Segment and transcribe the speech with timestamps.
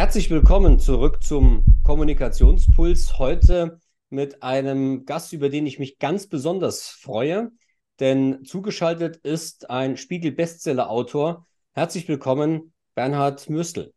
[0.00, 3.18] Herzlich willkommen zurück zum Kommunikationspuls.
[3.18, 7.52] Heute mit einem Gast, über den ich mich ganz besonders freue,
[8.00, 11.44] denn zugeschaltet ist ein Spiegel-Bestseller-Autor.
[11.72, 13.92] Herzlich willkommen, Bernhard Müstel.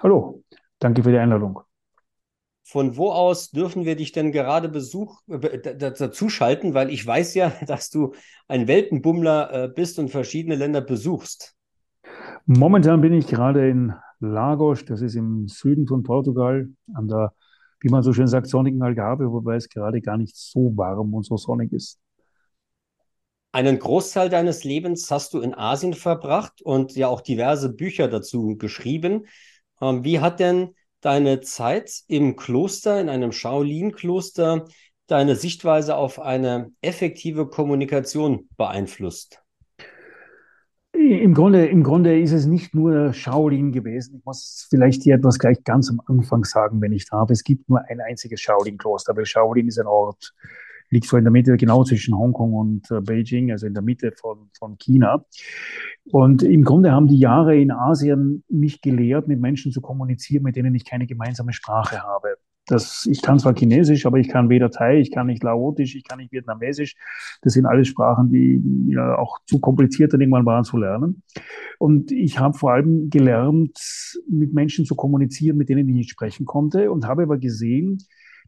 [0.00, 0.44] Hallo,
[0.78, 1.62] danke für die Einladung.
[2.62, 6.74] Von wo aus dürfen wir dich denn gerade Besuch äh, dazuschalten?
[6.74, 8.14] Weil ich weiß ja, dass du
[8.46, 11.56] ein Weltenbummler äh, bist und verschiedene Länder besuchst.
[12.46, 17.32] Momentan bin ich gerade in Lagos, das ist im Süden von Portugal, an der,
[17.80, 21.24] wie man so schön sagt, sonnigen Algarve, wobei es gerade gar nicht so warm und
[21.24, 21.98] so sonnig ist.
[23.52, 28.56] Einen Großteil deines Lebens hast du in Asien verbracht und ja auch diverse Bücher dazu
[28.56, 29.26] geschrieben.
[29.80, 34.66] Ähm, wie hat denn deine Zeit im Kloster, in einem Shaolin-Kloster,
[35.06, 39.42] deine Sichtweise auf eine effektive Kommunikation beeinflusst?
[40.98, 44.16] Im Grunde, Im Grunde ist es nicht nur Shaolin gewesen.
[44.18, 47.30] Ich muss vielleicht hier etwas gleich ganz am Anfang sagen, wenn ich darf.
[47.30, 50.34] Es gibt nur ein einziges Shaolin-Kloster, weil Shaolin ist ein Ort,
[50.90, 54.10] liegt so in der Mitte, genau zwischen Hongkong und äh, Beijing, also in der Mitte
[54.10, 55.24] von, von China.
[56.10, 60.56] Und im Grunde haben die Jahre in Asien mich gelehrt, mit Menschen zu kommunizieren, mit
[60.56, 62.38] denen ich keine gemeinsame Sprache habe.
[62.68, 66.04] Das, ich kann zwar Chinesisch, aber ich kann weder Thai, ich kann nicht Laotisch, ich
[66.04, 66.96] kann nicht Vietnamesisch.
[67.42, 71.22] Das sind alles Sprachen, die ja auch zu kompliziert dann irgendwann waren zu lernen.
[71.78, 73.78] Und ich habe vor allem gelernt,
[74.28, 77.98] mit Menschen zu kommunizieren, mit denen ich nicht sprechen konnte und habe aber gesehen,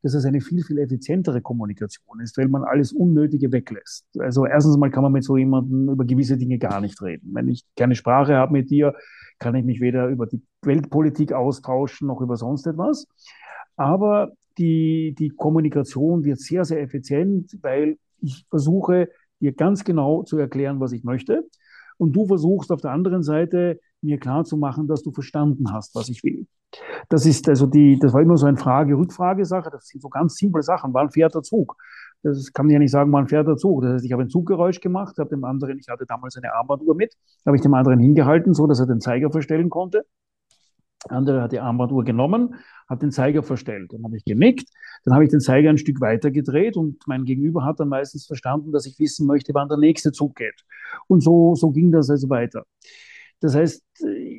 [0.02, 4.06] dass es eine viel, viel effizientere Kommunikation ist, weil man alles Unnötige weglässt.
[4.18, 7.30] Also erstens mal kann man mit so jemandem über gewisse Dinge gar nicht reden.
[7.34, 8.94] Wenn ich keine Sprache habe mit dir,
[9.38, 13.06] kann ich mich weder über die Weltpolitik austauschen noch über sonst etwas.
[13.80, 19.08] Aber die, die Kommunikation wird sehr, sehr effizient, weil ich versuche,
[19.40, 21.48] dir ganz genau zu erklären, was ich möchte.
[21.96, 25.94] Und du versuchst auf der anderen Seite mir klar zu machen, dass du verstanden hast,
[25.94, 26.46] was ich will.
[27.08, 29.70] Das ist also die, das war immer so eine Frage-Rückfrage-Sache.
[29.70, 30.92] Das sind so ganz simple Sachen.
[30.92, 31.74] Wann fährt der Zug?
[32.22, 33.80] Das kann man ja nicht sagen, wann fährt der Zug.
[33.80, 36.94] Das heißt, ich habe ein Zuggeräusch gemacht, habe dem anderen, ich hatte damals eine Armbanduhr
[36.94, 40.04] mit, habe ich dem anderen hingehalten, so dass er den Zeiger verstellen konnte.
[41.08, 42.54] Der andere hat die Armbanduhr genommen,
[42.88, 43.92] hat den Zeiger verstellt.
[43.92, 44.68] Dann habe ich genickt,
[45.04, 48.26] dann habe ich den Zeiger ein Stück weiter gedreht und mein Gegenüber hat dann meistens
[48.26, 50.64] verstanden, dass ich wissen möchte, wann der nächste Zug geht.
[51.06, 52.64] Und so, so ging das also weiter.
[53.40, 53.82] Das heißt,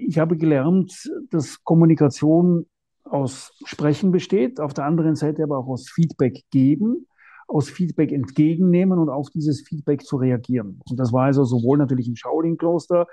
[0.07, 2.67] ich habe gelernt, dass Kommunikation
[3.03, 7.07] aus Sprechen besteht, auf der anderen Seite aber auch aus Feedback geben,
[7.47, 10.79] aus Feedback entgegennehmen und auf dieses Feedback zu reagieren.
[10.87, 13.07] Und das war also sowohl natürlich im Shaolin-Kloster,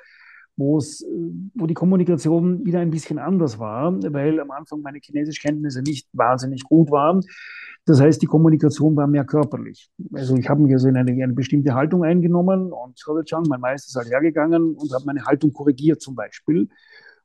[0.58, 1.06] wo es,
[1.54, 6.64] wo die Kommunikation wieder ein bisschen anders war, weil am Anfang meine Chinesischkenntnisse nicht wahnsinnig
[6.64, 7.22] gut waren.
[7.86, 9.88] Das heißt, die Kommunikation war mehr körperlich.
[10.12, 13.88] Also ich habe mich also in eine, eine bestimmte Haltung eingenommen und Chang, mein Meister,
[13.88, 16.68] ist halt hergegangen und habe meine Haltung korrigiert zum Beispiel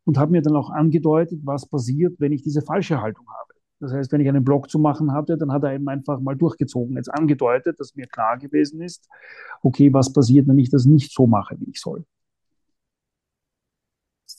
[0.06, 3.54] und habe mir dann auch angedeutet, was passiert, wenn ich diese falsche Haltung habe.
[3.80, 6.36] Das heißt, wenn ich einen Blog zu machen hatte, dann hat er eben einfach mal
[6.36, 9.10] durchgezogen, jetzt angedeutet, dass mir klar gewesen ist,
[9.64, 12.06] okay, was passiert, wenn ich das nicht so mache, wie ich soll.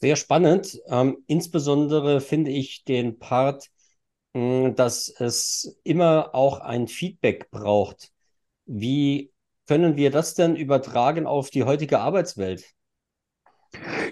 [0.00, 0.81] Sehr spannend.
[0.88, 3.71] Ähm, insbesondere finde ich den Part,
[4.34, 8.12] mh, dass es immer auch ein Feedback braucht.
[8.66, 9.32] Wie
[9.66, 12.65] können wir das denn übertragen auf die heutige Arbeitswelt?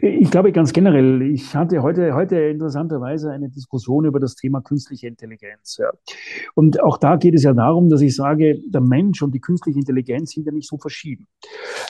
[0.00, 5.06] Ich glaube ganz generell, ich hatte heute, heute interessanterweise eine Diskussion über das Thema künstliche
[5.06, 5.76] Intelligenz.
[5.78, 5.90] Ja.
[6.54, 9.78] Und auch da geht es ja darum, dass ich sage, der Mensch und die künstliche
[9.78, 11.28] Intelligenz sind ja nicht so verschieden.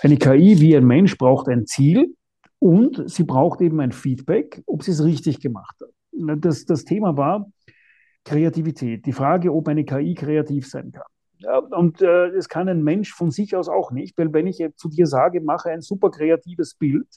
[0.03, 2.15] Eine KI wie ein Mensch braucht ein Ziel,
[2.63, 5.89] und sie braucht eben ein Feedback, ob sie es richtig gemacht hat.
[6.13, 7.51] Das, das Thema war
[8.25, 9.05] Kreativität.
[9.05, 11.03] Die Frage, ob eine KI kreativ sein kann.
[11.39, 14.65] Ja, und äh, es kann ein Mensch von sich aus auch nicht, weil wenn ich
[14.77, 17.09] zu dir sage, mache ein super kreatives Bild,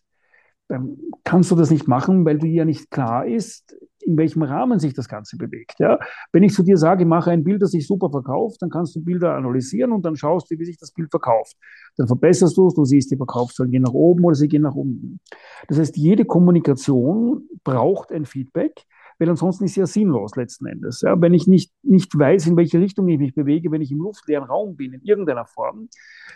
[0.68, 4.80] dann kannst du das nicht machen, weil dir ja nicht klar ist, in welchem Rahmen
[4.80, 5.80] sich das Ganze bewegt.
[5.80, 6.00] Ja?
[6.32, 9.04] Wenn ich zu dir sage, mache ein Bild, das sich super verkauft, dann kannst du
[9.04, 11.56] Bilder analysieren und dann schaust du, wie sich das Bild verkauft.
[11.98, 14.76] Dann verbesserst du es, du siehst, die Verkaufszahlen gehen nach oben oder sie gehen nach
[14.76, 15.20] unten.
[15.68, 18.86] Das heißt, jede Kommunikation braucht ein Feedback,
[19.18, 21.02] weil ansonsten ist sie ja sinnlos letzten Endes.
[21.02, 21.20] Ja?
[21.20, 24.46] Wenn ich nicht, nicht weiß, in welche Richtung ich mich bewege, wenn ich im luftleeren
[24.46, 25.90] Raum bin, in irgendeiner Form,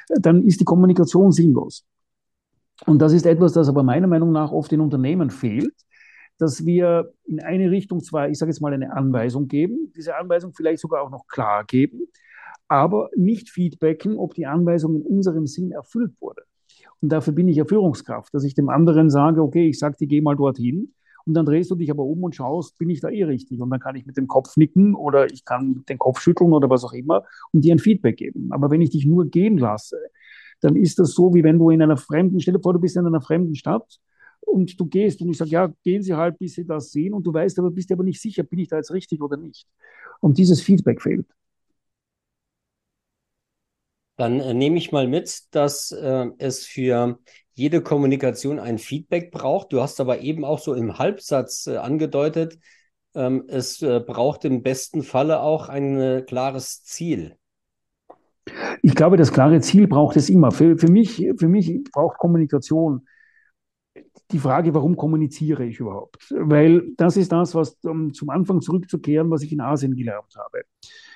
[0.07, 1.85] dann ist die Kommunikation sinnlos.
[2.85, 5.73] Und das ist etwas, das aber meiner Meinung nach oft in Unternehmen fehlt,
[6.37, 10.53] dass wir in eine Richtung zwar, ich sage jetzt mal, eine Anweisung geben, diese Anweisung
[10.53, 12.07] vielleicht sogar auch noch klar geben,
[12.67, 16.43] aber nicht feedbacken, ob die Anweisung in unserem Sinn erfüllt wurde.
[17.01, 20.07] Und dafür bin ich ja Führungskraft, dass ich dem anderen sage, okay, ich sage dir,
[20.07, 20.93] geh mal dorthin.
[21.25, 23.61] Und dann drehst du dich aber um und schaust, bin ich da eh richtig?
[23.61, 26.69] Und dann kann ich mit dem Kopf nicken oder ich kann den Kopf schütteln oder
[26.69, 28.49] was auch immer und dir ein Feedback geben.
[28.51, 29.97] Aber wenn ich dich nur gehen lasse,
[30.61, 32.95] dann ist das so, wie wenn du in einer fremden, stell dir vor, du bist
[32.97, 33.99] in einer fremden Stadt
[34.41, 37.23] und du gehst und ich sage, ja, gehen Sie halt, bis Sie das sehen und
[37.23, 39.67] du weißt aber, bist dir aber nicht sicher, bin ich da jetzt richtig oder nicht.
[40.21, 41.25] Und dieses Feedback fehlt.
[44.17, 47.19] Dann äh, nehme ich mal mit, dass äh, es für
[47.53, 49.71] jede Kommunikation ein Feedback braucht.
[49.73, 52.59] Du hast aber eben auch so im Halbsatz äh, angedeutet,
[53.15, 57.37] ähm, es äh, braucht im besten Falle auch ein äh, klares Ziel.
[58.81, 60.51] Ich glaube, das klare Ziel braucht es immer.
[60.51, 63.07] Für, für, mich, für mich braucht Kommunikation
[64.31, 66.33] die Frage, warum kommuniziere ich überhaupt?
[66.37, 70.63] Weil das ist das, was um zum Anfang zurückzukehren, was ich in Asien gelernt habe.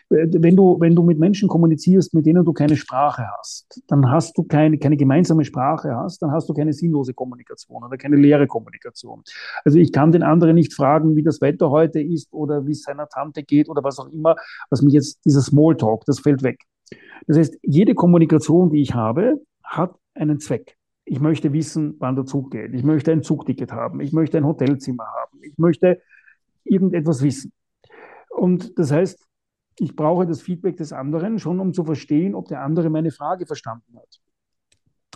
[0.10, 4.38] Wenn du, wenn du mit Menschen kommunizierst, mit denen du keine Sprache hast, dann hast
[4.38, 8.48] du keine, keine gemeinsame Sprache hast, dann hast du keine sinnlose Kommunikation oder keine leere
[8.48, 9.24] Kommunikation.
[9.66, 12.84] Also ich kann den anderen nicht fragen, wie das Wetter heute ist oder wie es
[12.84, 14.36] seiner Tante geht oder was auch immer,
[14.70, 16.60] was mich jetzt, dieser Smalltalk, das fällt weg.
[17.28, 20.78] Das heißt, jede Kommunikation, die ich habe, hat einen Zweck.
[21.06, 22.74] Ich möchte wissen, wann der Zug geht.
[22.74, 24.00] Ich möchte ein Zugticket haben.
[24.00, 25.40] Ich möchte ein Hotelzimmer haben.
[25.42, 26.02] Ich möchte
[26.64, 27.52] irgendetwas wissen.
[28.30, 29.26] Und das heißt,
[29.80, 33.46] ich brauche das Feedback des anderen schon, um zu verstehen, ob der andere meine Frage
[33.46, 34.20] verstanden hat.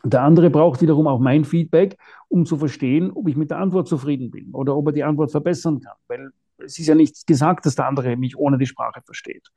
[0.03, 3.87] Der andere braucht wiederum auch mein Feedback, um zu verstehen, ob ich mit der Antwort
[3.87, 5.95] zufrieden bin oder ob er die Antwort verbessern kann.
[6.07, 9.47] Weil es ist ja nichts gesagt, dass der andere mich ohne die Sprache versteht.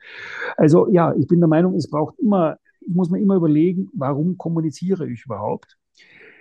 [0.56, 4.38] Also ja, ich bin der Meinung, es braucht immer, ich muss mir immer überlegen, warum
[4.38, 5.76] kommuniziere ich überhaupt?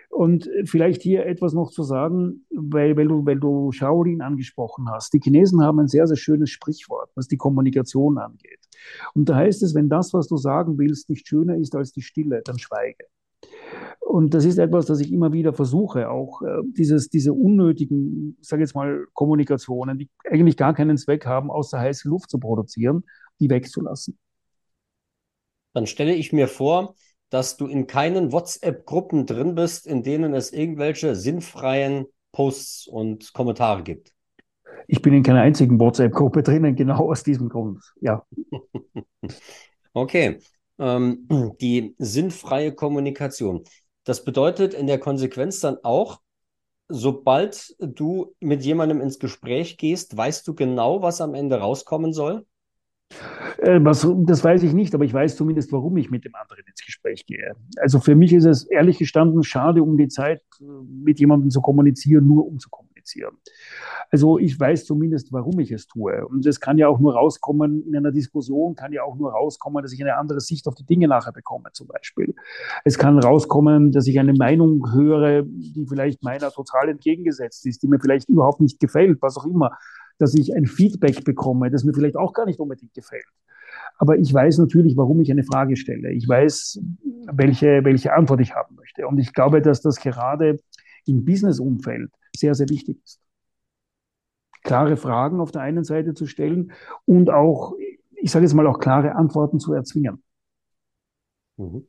[0.09, 5.13] Und vielleicht hier etwas noch zu sagen, weil, weil, du, weil du Shaolin angesprochen hast.
[5.13, 8.59] Die Chinesen haben ein sehr, sehr schönes Sprichwort, was die Kommunikation angeht.
[9.13, 12.01] Und da heißt es, wenn das, was du sagen willst, nicht schöner ist als die
[12.01, 13.05] Stille, dann schweige.
[13.99, 18.63] Und das ist etwas, das ich immer wieder versuche, auch äh, dieses, diese unnötigen, sage
[18.63, 23.03] jetzt mal, Kommunikationen, die eigentlich gar keinen Zweck haben, außer heiße Luft zu produzieren,
[23.39, 24.17] die wegzulassen.
[25.73, 26.95] Dann stelle ich mir vor,
[27.29, 33.83] dass du in keinen WhatsApp-Gruppen drin bist, in denen es irgendwelche sinnfreien Posts und Kommentare
[33.83, 34.13] gibt.
[34.87, 38.25] Ich bin in keiner einzigen WhatsApp-Gruppe drinnen, genau aus diesem Grund, ja.
[39.93, 40.39] okay.
[40.79, 41.27] Ähm,
[41.59, 43.63] die sinnfreie Kommunikation.
[44.05, 46.21] Das bedeutet in der Konsequenz dann auch,
[46.87, 52.45] sobald du mit jemandem ins Gespräch gehst, weißt du genau, was am Ende rauskommen soll?
[53.57, 56.63] Äh, was, das weiß ich nicht, aber ich weiß zumindest, warum ich mit dem anderen
[56.65, 57.55] ins Gespräch gehe.
[57.77, 62.27] Also für mich ist es ehrlich gestanden schade um die Zeit, mit jemandem zu kommunizieren,
[62.27, 63.35] nur um zu kommunizieren.
[64.11, 66.25] Also ich weiß zumindest, warum ich es tue.
[66.27, 69.83] Und es kann ja auch nur rauskommen, in einer Diskussion kann ja auch nur rauskommen,
[69.83, 72.35] dass ich eine andere Sicht auf die Dinge nachher bekomme, zum Beispiel.
[72.85, 77.87] Es kann rauskommen, dass ich eine Meinung höre, die vielleicht meiner total entgegengesetzt ist, die
[77.87, 79.77] mir vielleicht überhaupt nicht gefällt, was auch immer
[80.19, 83.25] dass ich ein Feedback bekomme, das mir vielleicht auch gar nicht unbedingt gefällt.
[83.97, 86.11] Aber ich weiß natürlich, warum ich eine Frage stelle.
[86.11, 86.81] Ich weiß,
[87.31, 89.07] welche, welche Antwort ich haben möchte.
[89.07, 90.59] Und ich glaube, dass das gerade
[91.05, 93.19] im Business-Umfeld sehr, sehr wichtig ist.
[94.63, 96.71] Klare Fragen auf der einen Seite zu stellen
[97.05, 97.75] und auch,
[98.15, 100.21] ich sage jetzt mal, auch klare Antworten zu erzwingen.
[101.57, 101.87] Mhm.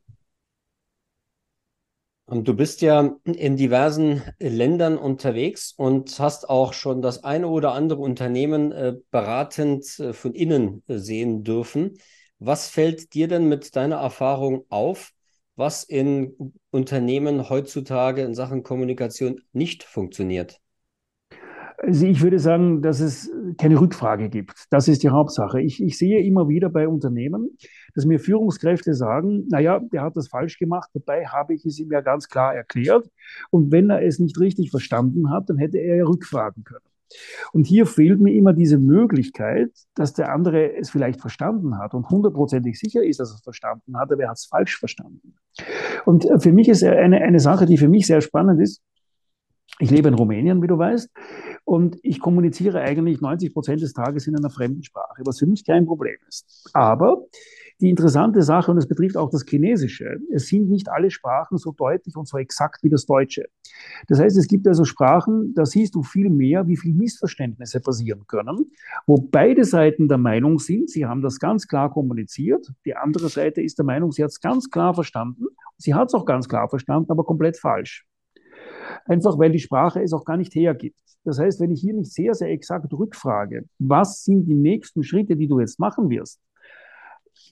[2.31, 7.73] Und du bist ja in diversen Ländern unterwegs und hast auch schon das eine oder
[7.73, 11.97] andere Unternehmen äh, beratend äh, von innen äh, sehen dürfen.
[12.39, 15.11] Was fällt dir denn mit deiner Erfahrung auf,
[15.57, 20.60] was in Unternehmen heutzutage in Sachen Kommunikation nicht funktioniert?
[21.83, 24.67] Also ich würde sagen, dass es keine Rückfrage gibt.
[24.69, 25.61] Das ist die Hauptsache.
[25.61, 27.57] Ich, ich sehe immer wieder bei Unternehmen,
[27.95, 31.91] dass mir Führungskräfte sagen, naja, der hat das falsch gemacht, dabei habe ich es ihm
[31.91, 33.09] ja ganz klar erklärt.
[33.49, 36.85] Und wenn er es nicht richtig verstanden hat, dann hätte er ja rückfragen können.
[37.51, 42.09] Und hier fehlt mir immer diese Möglichkeit, dass der andere es vielleicht verstanden hat und
[42.09, 45.35] hundertprozentig sicher ist, dass er es verstanden hat, aber er hat es falsch verstanden.
[46.05, 48.81] Und äh, für mich ist eine, eine Sache, die für mich sehr spannend ist,
[49.79, 51.09] ich lebe in Rumänien, wie du weißt,
[51.71, 55.65] und ich kommuniziere eigentlich 90 Prozent des Tages in einer fremden Sprache, was für mich
[55.65, 56.69] kein Problem ist.
[56.73, 57.27] Aber
[57.79, 61.71] die interessante Sache, und es betrifft auch das Chinesische, es sind nicht alle Sprachen so
[61.71, 63.45] deutlich und so exakt wie das Deutsche.
[64.09, 68.27] Das heißt, es gibt also Sprachen, da siehst du viel mehr, wie viel Missverständnisse passieren
[68.27, 68.69] können,
[69.07, 73.61] wo beide Seiten der Meinung sind, sie haben das ganz klar kommuniziert, die andere Seite
[73.61, 75.45] ist der Meinung, sie hat es ganz klar verstanden,
[75.77, 78.05] sie hat es auch ganz klar verstanden, aber komplett falsch
[79.05, 80.99] einfach weil die Sprache es auch gar nicht hergibt.
[81.23, 85.35] Das heißt, wenn ich hier nicht sehr, sehr exakt rückfrage, was sind die nächsten Schritte,
[85.35, 86.39] die du jetzt machen wirst,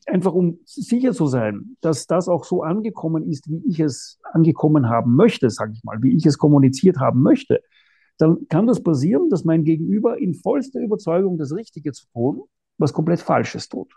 [0.08, 4.90] einfach um sicher zu sein, dass das auch so angekommen ist, wie ich es angekommen
[4.90, 7.62] haben möchte, sage ich mal, wie ich es kommuniziert haben möchte,
[8.18, 12.44] dann kann das passieren, dass mein Gegenüber in vollster Überzeugung das Richtige zu tun
[12.80, 13.94] was komplett Falsches tut.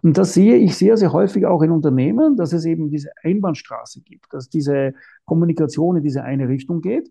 [0.00, 4.00] Und das sehe ich sehr, sehr häufig auch in Unternehmen, dass es eben diese Einbahnstraße
[4.00, 4.94] gibt, dass diese
[5.26, 7.10] Kommunikation in diese eine Richtung geht.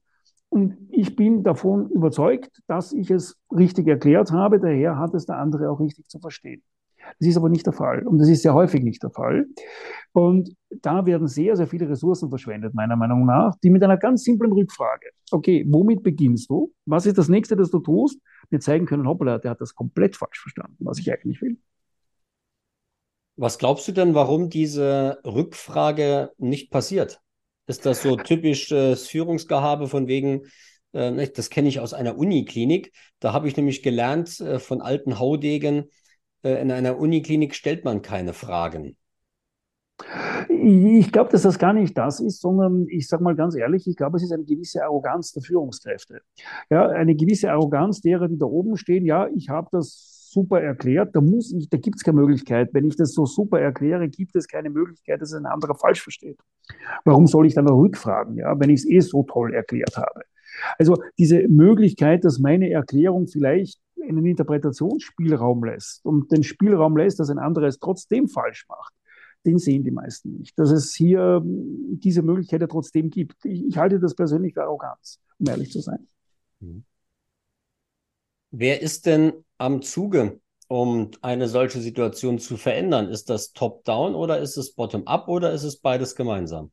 [0.49, 4.59] Und ich bin davon überzeugt, dass ich es richtig erklärt habe.
[4.59, 6.63] Daher hat es der andere auch richtig zu verstehen.
[7.19, 8.05] Das ist aber nicht der Fall.
[8.07, 9.45] Und das ist sehr häufig nicht der Fall.
[10.13, 14.23] Und da werden sehr, sehr viele Ressourcen verschwendet, meiner Meinung nach, die mit einer ganz
[14.23, 16.73] simplen Rückfrage, okay, womit beginnst du?
[16.85, 18.19] Was ist das nächste, das du tust?
[18.49, 21.57] Mir zeigen können, hoppla, der hat das komplett falsch verstanden, was ich eigentlich will.
[23.37, 27.21] Was glaubst du denn, warum diese Rückfrage nicht passiert?
[27.67, 30.41] Ist das so typisches Führungsgehabe von wegen,
[30.91, 32.91] äh, das kenne ich aus einer Uniklinik.
[33.19, 35.89] Da habe ich nämlich gelernt äh, von alten Haudegen,
[36.43, 38.97] in einer Uniklinik stellt man keine Fragen.
[40.49, 43.95] Ich glaube, dass das gar nicht das ist, sondern ich sage mal ganz ehrlich, ich
[43.95, 46.21] glaube, es ist eine gewisse Arroganz der Führungskräfte.
[46.69, 49.05] Ja, eine gewisse Arroganz derer, die da oben stehen.
[49.05, 52.69] Ja, ich habe das super erklärt, da muss ich, da gibt es keine Möglichkeit.
[52.73, 56.39] Wenn ich das so super erkläre, gibt es keine Möglichkeit, dass ein anderer falsch versteht.
[57.03, 60.21] Warum soll ich dann noch rückfragen, ja, wenn ich es eh so toll erklärt habe?
[60.77, 67.29] Also diese Möglichkeit, dass meine Erklärung vielleicht einen Interpretationsspielraum lässt und den Spielraum lässt, dass
[67.29, 68.93] ein anderer es trotzdem falsch macht,
[69.45, 70.57] den sehen die meisten nicht.
[70.57, 73.43] Dass es hier diese Möglichkeit ja trotzdem gibt.
[73.45, 76.07] Ich, ich halte das persönlich für Arroganz, um ehrlich zu sein.
[76.59, 76.83] Mhm.
[78.51, 83.07] Wer ist denn am Zuge, um eine solche Situation zu verändern?
[83.07, 86.71] Ist das top-down oder ist es bottom-up oder ist es beides gemeinsam?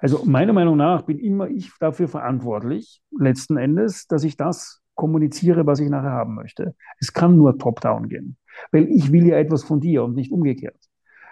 [0.00, 5.66] Also meiner Meinung nach bin immer ich dafür verantwortlich, letzten Endes, dass ich das kommuniziere,
[5.66, 6.74] was ich nachher haben möchte.
[6.98, 8.36] Es kann nur top-down gehen,
[8.70, 10.76] weil ich will ja etwas von dir und nicht umgekehrt.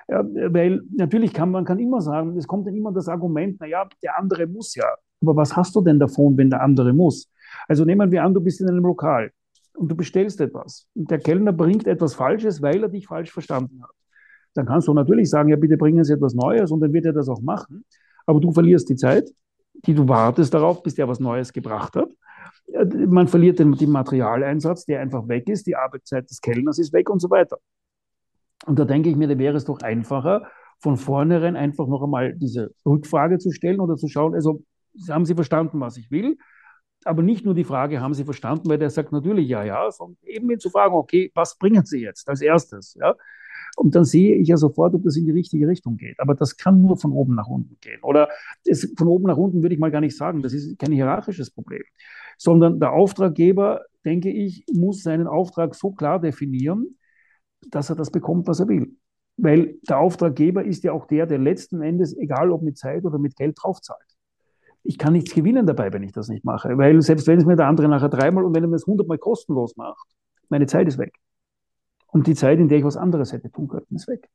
[0.08, 3.88] Ja, weil natürlich kann man kann immer sagen, es kommt dann immer das Argument, naja,
[4.02, 4.86] der andere muss ja.
[5.22, 7.30] Aber was hast du denn davon, wenn der andere muss?
[7.68, 9.30] Also nehmen wir an, du bist in einem Lokal
[9.74, 13.82] und du bestellst etwas und der Kellner bringt etwas Falsches, weil er dich falsch verstanden
[13.82, 13.90] hat.
[14.54, 17.12] Dann kannst du natürlich sagen, ja, bitte bringen Sie etwas Neues und dann wird er
[17.12, 17.84] das auch machen
[18.30, 19.28] aber du verlierst die Zeit,
[19.74, 22.08] die du wartest darauf, bis der was Neues gebracht hat.
[23.06, 27.10] Man verliert den, den Materialeinsatz, der einfach weg ist, die Arbeitszeit des Kellners ist weg
[27.10, 27.58] und so weiter.
[28.66, 30.46] Und da denke ich mir, da wäre es doch einfacher,
[30.78, 34.62] von vornherein einfach noch einmal diese Rückfrage zu stellen oder zu schauen, also
[35.08, 36.36] haben Sie verstanden, was ich will?
[37.04, 40.18] Aber nicht nur die Frage, haben Sie verstanden, weil der sagt natürlich ja, ja, sondern
[40.24, 42.94] eben zu fragen, okay, was bringen Sie jetzt als erstes?
[43.00, 43.14] Ja?
[43.76, 46.18] Und dann sehe ich ja sofort, ob das in die richtige Richtung geht.
[46.20, 48.00] Aber das kann nur von oben nach unten gehen.
[48.02, 48.28] Oder
[48.64, 50.42] es, von oben nach unten würde ich mal gar nicht sagen.
[50.42, 51.82] Das ist kein hierarchisches Problem.
[52.40, 56.96] Sondern der Auftraggeber, denke ich, muss seinen Auftrag so klar definieren,
[57.68, 58.96] dass er das bekommt, was er will.
[59.36, 63.18] Weil der Auftraggeber ist ja auch der, der letzten Endes, egal ob mit Zeit oder
[63.18, 64.00] mit Geld, draufzahlt.
[64.84, 66.78] Ich kann nichts gewinnen dabei, wenn ich das nicht mache.
[66.78, 69.18] Weil selbst wenn es mir der andere nachher dreimal und wenn er mir es hundertmal
[69.18, 70.08] kostenlos macht,
[70.48, 71.12] meine Zeit ist weg.
[72.06, 74.30] Und die Zeit, in der ich was anderes hätte tun können, ist weg.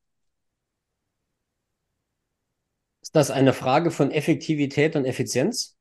[3.01, 5.75] Ist das eine Frage von Effektivität und Effizienz?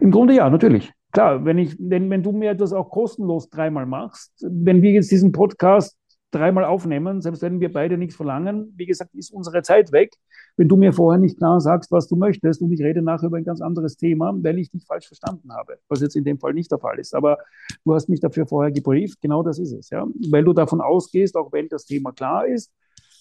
[0.00, 0.92] Im Grunde ja, natürlich.
[1.12, 5.10] Klar, wenn, ich, wenn, wenn du mir etwas auch kostenlos dreimal machst, wenn wir jetzt
[5.10, 5.96] diesen Podcast
[6.34, 8.72] dreimal aufnehmen, selbst wenn wir beide nichts verlangen.
[8.76, 10.12] Wie gesagt, ist unsere Zeit weg.
[10.56, 13.36] Wenn du mir vorher nicht klar sagst, was du möchtest und ich rede nachher über
[13.36, 16.54] ein ganz anderes Thema, weil ich dich falsch verstanden habe, was jetzt in dem Fall
[16.54, 17.14] nicht der Fall ist.
[17.14, 17.38] Aber
[17.84, 19.90] du hast mich dafür vorher gebrieft, genau das ist es.
[19.90, 20.06] Ja?
[20.30, 22.72] Weil du davon ausgehst, auch wenn das Thema klar ist,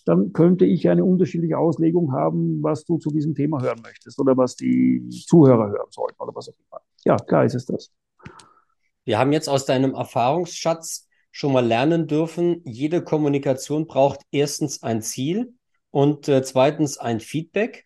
[0.06, 4.36] dann könnte ich eine unterschiedliche Auslegung haben, was du zu diesem Thema hören möchtest oder
[4.36, 6.82] was die Zuhörer hören sollten oder was auch immer.
[7.06, 7.92] Ja, klar ist es das.
[9.06, 15.02] Wir haben jetzt aus deinem Erfahrungsschatz schon mal lernen dürfen, jede Kommunikation braucht erstens ein
[15.02, 15.54] Ziel
[15.90, 17.86] und äh, zweitens ein Feedback.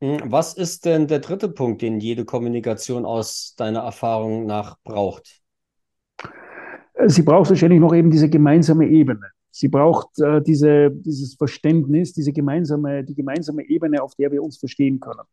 [0.00, 5.40] Hm, was ist denn der dritte Punkt, den jede Kommunikation aus deiner Erfahrung nach braucht?
[7.06, 9.26] Sie braucht wahrscheinlich noch eben diese gemeinsame Ebene.
[9.58, 14.58] Sie braucht äh, diese, dieses Verständnis, diese gemeinsame, die gemeinsame Ebene, auf der wir uns
[14.58, 15.26] verstehen können.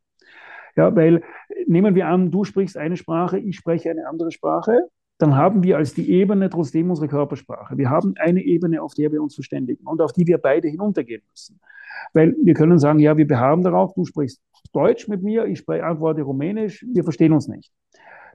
[0.76, 1.22] Ja, weil
[1.68, 4.90] nehmen wir an, du sprichst eine Sprache, ich spreche eine andere Sprache
[5.20, 7.78] dann haben wir als die Ebene trotzdem unsere Körpersprache.
[7.78, 11.22] Wir haben eine Ebene, auf der wir uns verständigen und auf die wir beide hinuntergehen
[11.30, 11.60] müssen.
[12.14, 14.42] Weil wir können sagen, ja, wir beharren darauf, du sprichst
[14.74, 17.72] Deutsch mit mir, ich spreche antworte Rumänisch, wir verstehen uns nicht.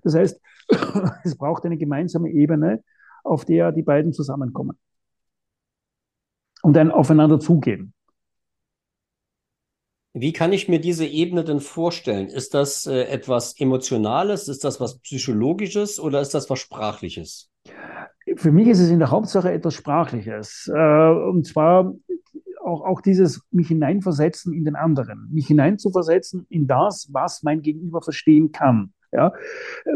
[0.02, 0.40] Das heißt,
[1.24, 2.82] es braucht eine gemeinsame Ebene,
[3.24, 4.78] auf der die beiden zusammenkommen
[6.62, 7.94] und dann aufeinander zugehen.
[10.14, 12.28] Wie kann ich mir diese Ebene denn vorstellen?
[12.28, 14.48] Ist das äh, etwas Emotionales?
[14.48, 17.50] Ist das was Psychologisches oder ist das was Sprachliches?
[18.36, 20.70] Für mich ist es in der Hauptsache etwas Sprachliches.
[20.74, 21.94] Äh, und zwar
[22.68, 28.02] auch, auch dieses mich hineinversetzen in den anderen, mich hineinzuversetzen in das, was mein Gegenüber
[28.02, 28.92] verstehen kann.
[29.10, 29.32] Ja,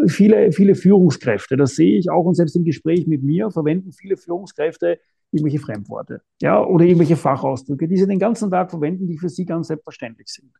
[0.07, 4.17] viele, viele Führungskräfte, das sehe ich auch und selbst im Gespräch mit mir verwenden viele
[4.17, 4.99] Führungskräfte
[5.33, 9.45] irgendwelche Fremdworte ja, oder irgendwelche Fachausdrücke, die sie den ganzen Tag verwenden, die für sie
[9.45, 10.53] ganz selbstverständlich sind.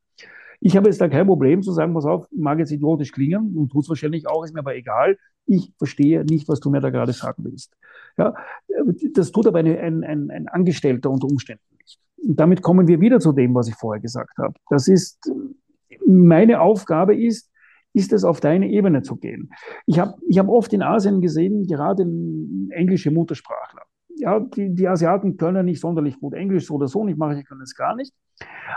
[0.61, 3.71] Ich habe jetzt da kein Problem zu sagen, pass auf, mag jetzt idiotisch klingen und
[3.71, 5.19] tut es wahrscheinlich auch, ist mir aber egal.
[5.47, 7.77] Ich verstehe nicht, was du mir da gerade sagen willst.
[8.17, 8.35] Ja,
[9.13, 11.99] das tut aber eine, ein, ein, ein Angestellter unter Umständen nicht.
[12.17, 14.55] Und damit kommen wir wieder zu dem, was ich vorher gesagt habe.
[14.71, 15.31] Das ist,
[16.07, 17.51] meine Aufgabe ist,
[17.93, 19.51] ist es auf deine Ebene zu gehen.
[19.87, 22.03] Ich habe ich hab oft in Asien gesehen, gerade
[22.71, 23.83] englische Muttersprachler.
[24.17, 27.45] Ja, die, die Asiaten können nicht sonderlich gut Englisch so oder so, nicht mache ich
[27.45, 28.13] können es gar nicht,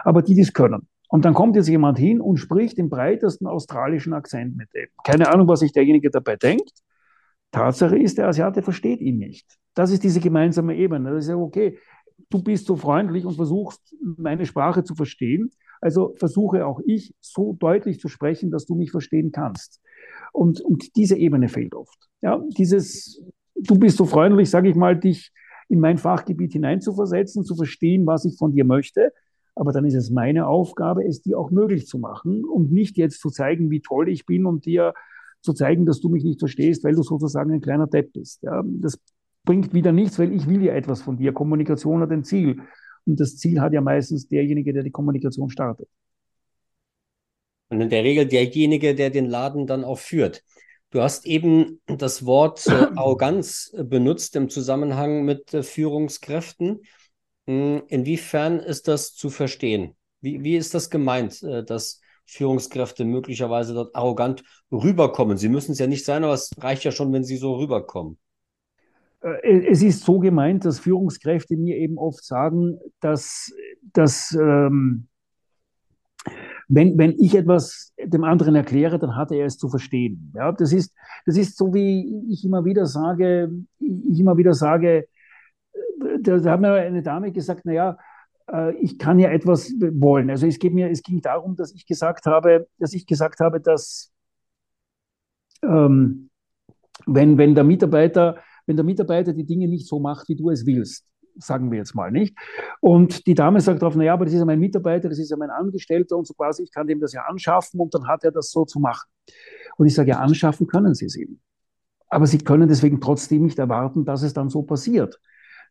[0.04, 0.88] aber die, die es können.
[1.10, 4.88] Und dann kommt jetzt jemand hin und spricht im breitesten australischen Akzent mit dem.
[5.04, 6.72] Keine Ahnung, was sich derjenige dabei denkt.
[7.52, 9.58] Tatsache ist, der Asiate versteht ihn nicht.
[9.76, 11.12] Das ist diese gemeinsame Ebene.
[11.12, 11.78] Das ist ja okay.
[12.30, 15.52] Du bist so freundlich und versuchst, meine Sprache zu verstehen.
[15.80, 19.82] Also versuche auch ich so deutlich zu sprechen, dass du mich verstehen kannst.
[20.34, 22.10] Und, und diese Ebene fehlt oft.
[22.22, 23.24] Ja, dieses,
[23.56, 25.32] du bist so freundlich, sage ich mal, dich
[25.68, 29.12] in mein Fachgebiet hineinzuversetzen, zu verstehen, was ich von dir möchte.
[29.56, 33.22] Aber dann ist es meine Aufgabe, es dir auch möglich zu machen und nicht jetzt
[33.22, 34.94] zu zeigen, wie toll ich bin und dir
[35.42, 38.44] zu zeigen, dass du mich nicht verstehst, weil du sozusagen ein kleiner Depp bist.
[38.44, 39.00] Ja, das
[39.46, 41.32] bringt wieder nichts, weil ich will ja etwas von dir.
[41.32, 42.62] Kommunikation hat ein Ziel.
[43.06, 45.88] Und das Ziel hat ja meistens derjenige, der die Kommunikation startet.
[47.70, 50.44] Und in der Regel derjenige, der den Laden dann auch führt.
[50.96, 56.84] Du hast eben das Wort äh, Arroganz äh, benutzt im Zusammenhang mit äh, Führungskräften.
[57.48, 59.98] Hm, inwiefern ist das zu verstehen?
[60.22, 65.36] Wie, wie ist das gemeint, äh, dass Führungskräfte möglicherweise dort arrogant rüberkommen?
[65.36, 68.18] Sie müssen es ja nicht sein, aber es reicht ja schon, wenn sie so rüberkommen.
[69.44, 73.52] Es ist so gemeint, dass Führungskräfte mir eben oft sagen, dass,
[73.92, 75.10] dass ähm,
[76.68, 80.32] wenn, wenn ich etwas dem anderen erkläre, dann hat er es zu verstehen.
[80.36, 85.08] Ja, das ist, das ist so, wie ich immer wieder sage, ich immer wieder sage,
[86.22, 87.98] da, da hat mir eine Dame gesagt, na ja,
[88.52, 90.30] äh, ich kann ja etwas wollen.
[90.30, 93.60] Also es geht mir, es ging darum, dass ich gesagt habe, dass ich gesagt habe,
[93.62, 94.12] dass
[95.64, 96.30] ähm,
[97.06, 100.66] wenn, wenn der Mitarbeiter wenn der Mitarbeiter die Dinge nicht so macht, wie du es
[100.66, 101.06] willst,
[101.38, 102.38] sagen wir jetzt mal nicht.
[102.82, 105.38] Und die Dame sagt darauf, naja, aber das ist ja mein Mitarbeiter, das ist ja
[105.38, 108.32] mein Angestellter und so quasi, ich kann dem das ja anschaffen und dann hat er
[108.32, 109.08] das so zu machen.
[109.78, 111.40] Und ich sage, ja, anschaffen können Sie es ihm.
[112.10, 115.20] Aber Sie können deswegen trotzdem nicht erwarten, dass es dann so passiert.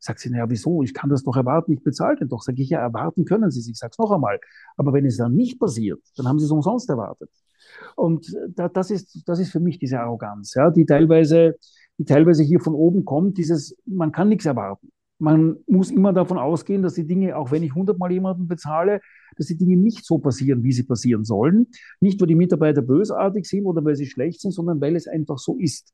[0.00, 0.82] Sagt sie, naja, wieso?
[0.82, 2.42] Ich kann das doch erwarten, ich bezahle den doch.
[2.42, 3.68] Sage ich, ja, erwarten können Sie es.
[3.68, 4.38] Ich sage es noch einmal.
[4.76, 7.30] Aber wenn es dann nicht passiert, dann haben Sie es umsonst erwartet.
[7.96, 11.56] Und das ist, das ist für mich diese Arroganz, ja, die teilweise
[11.98, 14.90] die teilweise hier von oben kommt, dieses, man kann nichts erwarten.
[15.18, 19.00] Man muss immer davon ausgehen, dass die Dinge, auch wenn ich hundertmal jemanden bezahle,
[19.36, 21.68] dass die Dinge nicht so passieren, wie sie passieren sollen.
[22.00, 25.38] Nicht, weil die Mitarbeiter bösartig sind oder weil sie schlecht sind, sondern weil es einfach
[25.38, 25.92] so ist.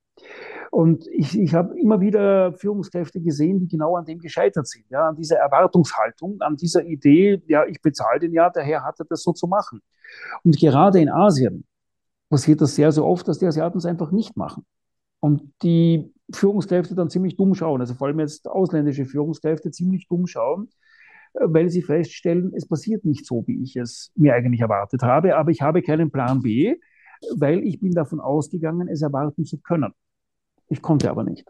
[0.71, 5.09] Und ich, ich habe immer wieder Führungskräfte gesehen, die genau an dem gescheitert sind, ja,
[5.09, 9.23] an dieser Erwartungshaltung, an dieser Idee, ja, ich bezahle den ja, daher hat er das
[9.23, 9.81] so zu machen.
[10.45, 11.65] Und gerade in Asien
[12.29, 14.65] passiert das sehr, sehr oft, dass die Asiaten es einfach nicht machen
[15.21, 20.27] und die Führungskräfte dann ziemlich dumm schauen, also vor allem jetzt ausländische Führungskräfte ziemlich dumm
[20.27, 20.71] schauen,
[21.35, 25.37] äh, weil sie feststellen, es passiert nicht so, wie ich es mir eigentlich erwartet habe,
[25.37, 26.77] aber ich habe keinen Plan B,
[27.37, 29.93] weil ich bin davon ausgegangen, es erwarten zu können.
[30.69, 31.47] Ich konnte aber nicht.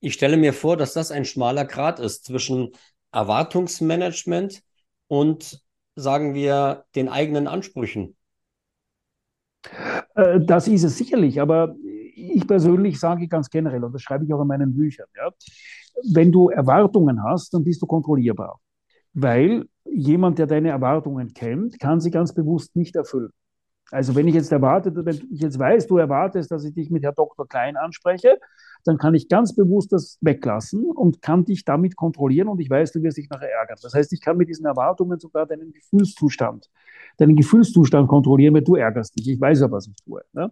[0.00, 2.70] Ich stelle mir vor, dass das ein schmaler Grat ist zwischen
[3.12, 4.62] Erwartungsmanagement
[5.08, 5.62] und,
[5.94, 8.16] sagen wir, den eigenen Ansprüchen.
[10.14, 11.74] Äh, das ist es sicherlich, aber
[12.14, 15.30] ich persönlich sage ganz generell, und das schreibe ich auch in meinen Büchern, ja,
[16.12, 18.60] wenn du Erwartungen hast, dann bist du kontrollierbar.
[19.12, 23.30] Weil jemand, der deine Erwartungen kennt, kann sie ganz bewusst nicht erfüllen.
[23.90, 27.02] Also wenn ich jetzt erwarte, wenn ich jetzt weiß, du erwartest, dass ich dich mit
[27.02, 27.48] Herr Dr.
[27.48, 28.38] Klein anspreche,
[28.84, 32.92] dann kann ich ganz bewusst das weglassen und kann dich damit kontrollieren und ich weiß,
[32.92, 33.78] du wirst dich nachher ärgern.
[33.82, 36.70] Das heißt, ich kann mit diesen Erwartungen sogar deinen Gefühlszustand,
[37.18, 39.28] deinen Gefühlszustand kontrollieren, weil du ärgerst dich.
[39.28, 40.22] Ich weiß ja, was ich tue.
[40.32, 40.50] Ne?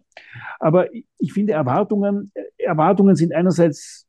[0.58, 4.06] Aber ich finde, Erwartungen, Erwartungen sind einerseits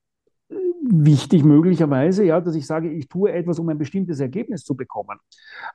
[0.50, 4.76] äh, wichtig möglicherweise, ja, dass ich sage, ich tue etwas, um ein bestimmtes Ergebnis zu
[4.76, 5.18] bekommen.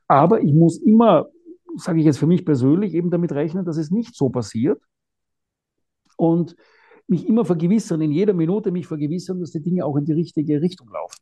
[0.07, 1.28] Aber ich muss immer
[1.76, 4.80] sage ich jetzt für mich persönlich, eben damit rechnen, dass es nicht so passiert.
[6.16, 6.57] Und
[7.06, 10.60] mich immer vergewissern, in jeder Minute mich vergewissern, dass die Dinge auch in die richtige
[10.60, 11.18] Richtung laufen.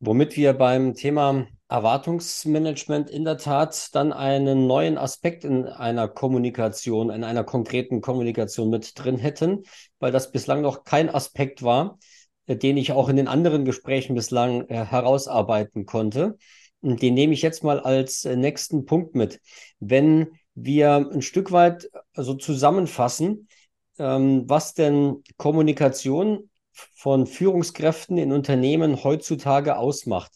[0.00, 7.10] Womit wir beim Thema Erwartungsmanagement in der Tat dann einen neuen Aspekt in einer Kommunikation,
[7.10, 9.62] in einer konkreten Kommunikation mit drin hätten,
[9.98, 11.98] weil das bislang noch kein Aspekt war,
[12.46, 16.38] äh, den ich auch in den anderen Gesprächen bislang äh, herausarbeiten konnte.
[16.80, 19.40] Und den nehme ich jetzt mal als äh, nächsten Punkt mit.
[19.78, 20.28] Wenn
[20.64, 23.48] wir ein Stück weit so also zusammenfassen,
[23.98, 30.32] ähm, was denn Kommunikation von Führungskräften in Unternehmen heutzutage ausmacht,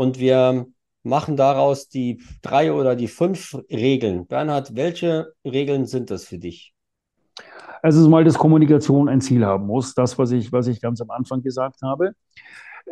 [0.00, 0.66] und wir
[1.02, 4.26] machen daraus die drei oder die fünf Regeln.
[4.26, 6.72] Bernhard, welche Regeln sind das für dich?
[7.82, 9.94] Also mal, dass Kommunikation ein Ziel haben muss.
[9.94, 12.12] Das, was ich, was ich ganz am Anfang gesagt habe.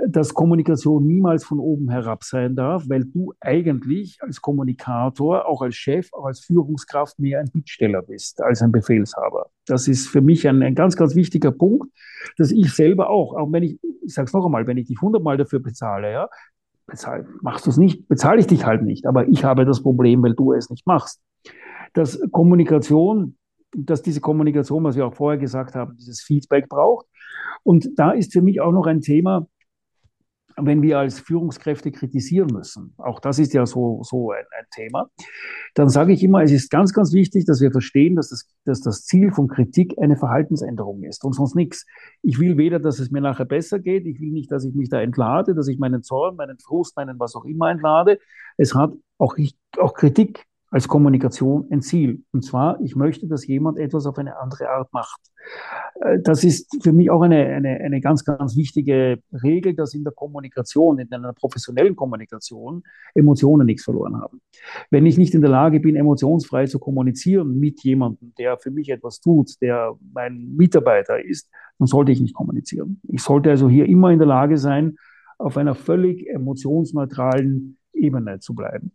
[0.07, 5.75] Dass Kommunikation niemals von oben herab sein darf, weil du eigentlich als Kommunikator, auch als
[5.77, 9.51] Chef, auch als Führungskraft mehr ein Bittsteller bist als ein Befehlshaber.
[9.67, 11.91] Das ist für mich ein, ein ganz, ganz wichtiger Punkt,
[12.37, 15.01] dass ich selber auch, auch wenn ich, ich sage es noch einmal, wenn ich dich
[15.01, 16.29] hundertmal dafür bezahle, ja,
[16.87, 19.07] bezahl, machst du es nicht, bezahle ich dich halt nicht.
[19.07, 21.21] Aber ich habe das Problem, weil du es nicht machst.
[21.93, 23.39] Dass Kommunikation
[23.77, 27.07] dass diese Kommunikation, was wir auch vorher gesagt haben, dieses Feedback braucht.
[27.63, 29.47] Und da ist für mich auch noch ein Thema,
[30.61, 35.11] wenn wir als Führungskräfte kritisieren müssen, auch das ist ja so, so ein, ein, Thema,
[35.75, 38.81] dann sage ich immer, es ist ganz, ganz wichtig, dass wir verstehen, dass das, dass
[38.81, 41.87] das Ziel von Kritik eine Verhaltensänderung ist und sonst nichts.
[42.23, 44.89] Ich will weder, dass es mir nachher besser geht, ich will nicht, dass ich mich
[44.89, 48.19] da entlade, dass ich meinen Zorn, meinen Frust, meinen was auch immer entlade.
[48.57, 52.25] Es hat auch, ich, auch Kritik als Kommunikation ein Ziel.
[52.33, 55.21] Und zwar, ich möchte, dass jemand etwas auf eine andere Art macht.
[56.01, 60.05] Äh, das ist für mich auch eine, eine, eine ganz, ganz wichtige Regel, dass in
[60.05, 62.83] der Kommunikation, in einer professionellen Kommunikation,
[63.15, 64.41] Emotionen nichts verloren haben.
[64.91, 68.91] Wenn ich nicht in der Lage bin, emotionsfrei zu kommunizieren mit jemandem, der für mich
[68.91, 73.01] etwas tut, der mein Mitarbeiter ist, dann sollte ich nicht kommunizieren.
[73.09, 74.97] Ich sollte also hier immer in der Lage sein,
[75.39, 78.93] auf einer völlig emotionsneutralen Ebene zu bleiben.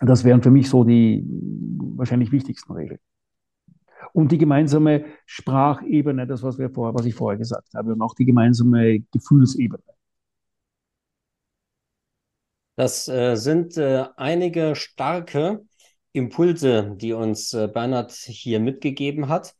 [0.00, 1.24] Das wären für mich so die
[1.96, 2.98] wahrscheinlich wichtigsten Regeln.
[4.12, 8.14] Und die gemeinsame Sprachebene, das, was, wir vorher, was ich vorher gesagt habe, und auch
[8.14, 9.82] die gemeinsame Gefühlsebene.
[12.76, 15.64] Das äh, sind äh, einige starke
[16.12, 19.54] Impulse, die uns äh, Bernhard hier mitgegeben hat.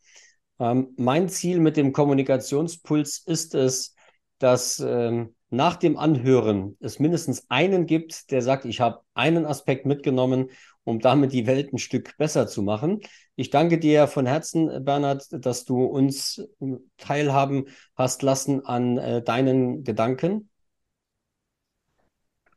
[0.58, 3.94] Ähm, mein Ziel mit dem Kommunikationspuls ist es,
[4.38, 9.84] dass ähm, nach dem Anhören es mindestens einen gibt, der sagt, ich habe einen Aspekt
[9.84, 10.50] mitgenommen,
[10.84, 13.00] um damit die Welt ein Stück besser zu machen.
[13.36, 16.42] Ich danke dir von Herzen, Bernhard, dass du uns
[16.96, 20.48] teilhaben hast lassen an äh, deinen Gedanken.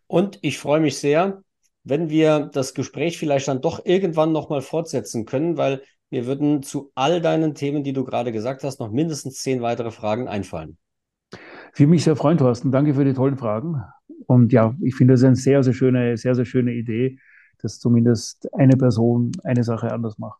[0.07, 1.43] Und ich freue mich sehr,
[1.83, 6.91] wenn wir das Gespräch vielleicht dann doch irgendwann nochmal fortsetzen können, weil mir würden zu
[6.95, 10.77] all deinen Themen, die du gerade gesagt hast, noch mindestens zehn weitere Fragen einfallen.
[11.73, 12.71] Für mich sehr freund, Thorsten.
[12.71, 13.81] Danke für die tollen Fragen.
[14.27, 17.17] Und ja, ich finde es eine sehr, sehr schöne, sehr, sehr schöne Idee,
[17.61, 20.39] dass zumindest eine Person eine Sache anders macht.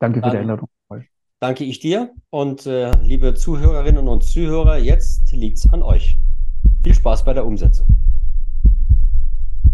[0.00, 0.68] Danke für die Einladung.
[1.38, 6.16] Danke ich dir und äh, liebe Zuhörerinnen und Zuhörer, jetzt liegt es an euch.
[6.84, 7.86] Viel Spaß bei der Umsetzung.